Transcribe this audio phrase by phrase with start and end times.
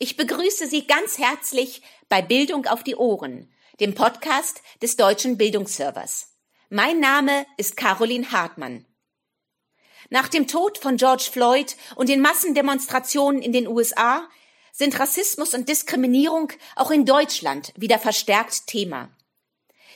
[0.00, 6.36] Ich begrüße Sie ganz herzlich bei Bildung auf die Ohren, dem Podcast des Deutschen Bildungsservers.
[6.70, 8.86] Mein Name ist Caroline Hartmann.
[10.08, 14.28] Nach dem Tod von George Floyd und den Massendemonstrationen in den USA
[14.72, 19.10] sind Rassismus und Diskriminierung auch in Deutschland wieder verstärkt Thema.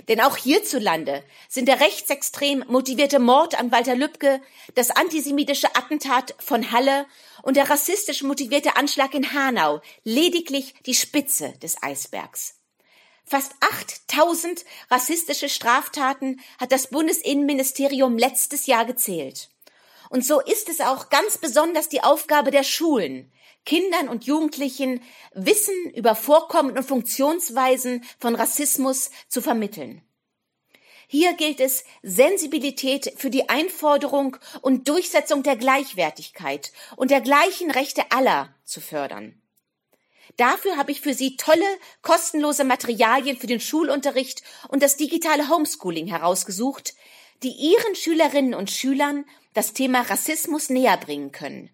[0.09, 4.41] Denn auch hierzulande sind der rechtsextrem motivierte Mord an Walter Lübcke,
[4.75, 7.07] das antisemitische Attentat von Halle
[7.43, 12.57] und der rassistisch motivierte Anschlag in Hanau lediglich die Spitze des Eisbergs.
[13.25, 19.49] Fast 8000 rassistische Straftaten hat das Bundesinnenministerium letztes Jahr gezählt.
[20.11, 23.33] Und so ist es auch ganz besonders die Aufgabe der Schulen,
[23.65, 25.01] Kindern und Jugendlichen
[25.35, 30.03] Wissen über Vorkommen und Funktionsweisen von Rassismus zu vermitteln.
[31.07, 38.11] Hier gilt es, Sensibilität für die Einforderung und Durchsetzung der Gleichwertigkeit und der gleichen Rechte
[38.11, 39.39] aller zu fördern.
[40.39, 41.67] Dafür habe ich für Sie tolle,
[42.01, 46.95] kostenlose Materialien für den Schulunterricht und das digitale Homeschooling herausgesucht,
[47.43, 51.71] die Ihren Schülerinnen und Schülern das Thema Rassismus näher bringen können.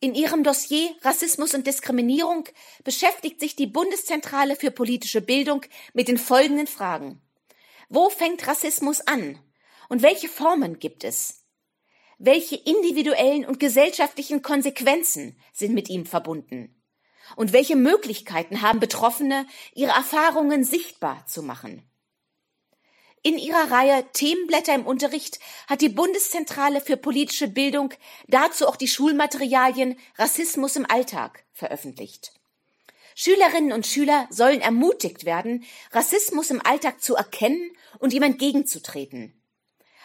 [0.00, 2.44] In ihrem Dossier Rassismus und Diskriminierung
[2.82, 7.20] beschäftigt sich die Bundeszentrale für politische Bildung mit den folgenden Fragen.
[7.88, 9.38] Wo fängt Rassismus an?
[9.88, 11.44] Und welche Formen gibt es?
[12.18, 16.80] Welche individuellen und gesellschaftlichen Konsequenzen sind mit ihm verbunden?
[17.36, 21.82] Und welche Möglichkeiten haben Betroffene, ihre Erfahrungen sichtbar zu machen?
[23.26, 27.94] In ihrer Reihe Themenblätter im Unterricht hat die Bundeszentrale für politische Bildung
[28.28, 32.34] dazu auch die Schulmaterialien Rassismus im Alltag veröffentlicht.
[33.14, 39.32] Schülerinnen und Schüler sollen ermutigt werden, Rassismus im Alltag zu erkennen und ihm entgegenzutreten.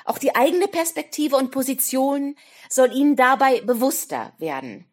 [0.06, 2.38] Auch die eigene Perspektive und Position
[2.70, 4.86] soll ihnen dabei bewusster werden.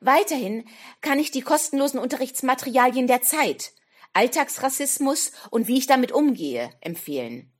[0.00, 0.66] Weiterhin
[1.02, 3.72] kann ich die kostenlosen Unterrichtsmaterialien der Zeit
[4.18, 7.52] Alltagsrassismus und wie ich damit umgehe, empfehlen.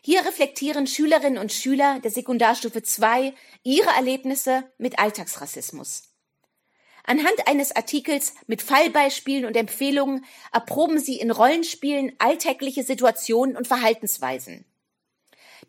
[0.00, 6.04] Hier reflektieren Schülerinnen und Schüler der Sekundarstufe 2 ihre Erlebnisse mit Alltagsrassismus.
[7.04, 14.64] Anhand eines Artikels mit Fallbeispielen und Empfehlungen erproben sie in Rollenspielen alltägliche Situationen und Verhaltensweisen.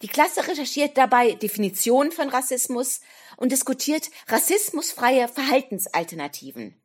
[0.01, 3.01] Die Klasse recherchiert dabei Definitionen von Rassismus
[3.35, 6.81] und diskutiert rassismusfreie Verhaltensalternativen.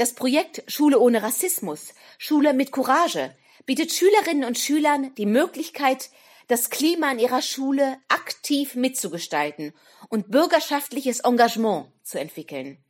[0.00, 6.08] Das Projekt Schule ohne Rassismus, Schule mit Courage bietet Schülerinnen und Schülern die Möglichkeit,
[6.48, 9.74] das Klima in ihrer Schule aktiv mitzugestalten
[10.08, 12.82] und bürgerschaftliches Engagement zu entwickeln.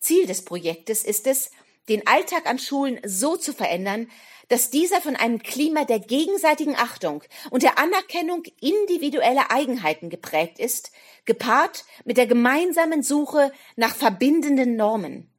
[0.00, 1.52] Ziel des Projektes ist es,
[1.88, 4.10] den Alltag an Schulen so zu verändern,
[4.48, 7.22] dass dieser von einem Klima der gegenseitigen Achtung
[7.52, 10.90] und der Anerkennung individueller Eigenheiten geprägt ist,
[11.26, 15.29] gepaart mit der gemeinsamen Suche nach verbindenden Normen.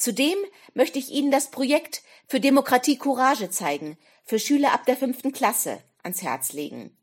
[0.00, 0.38] Zudem
[0.72, 5.78] möchte ich Ihnen das Projekt für Demokratie Courage zeigen, für Schüler ab der fünften Klasse
[6.02, 6.96] ans Herz legen.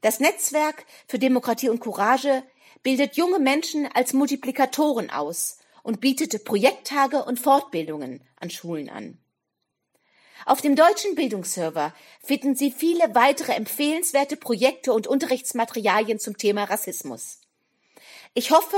[0.00, 2.42] Das Netzwerk für Demokratie und Courage
[2.82, 9.18] bildet junge Menschen als Multiplikatoren aus und bietet Projekttage und Fortbildungen an Schulen an.
[10.46, 11.92] Auf dem deutschen Bildungsserver
[12.24, 17.42] finden Sie viele weitere empfehlenswerte Projekte und Unterrichtsmaterialien zum Thema Rassismus.
[18.34, 18.76] Ich hoffe,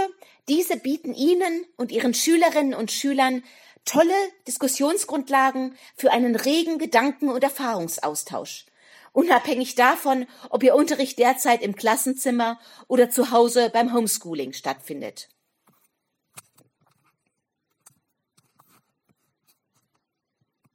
[0.48, 3.42] diese bieten Ihnen und Ihren Schülerinnen und Schülern
[3.84, 4.14] tolle
[4.46, 8.66] Diskussionsgrundlagen für einen regen Gedanken- und Erfahrungsaustausch.
[9.12, 15.28] Unabhängig davon, ob Ihr Unterricht derzeit im Klassenzimmer oder zu Hause beim Homeschooling stattfindet.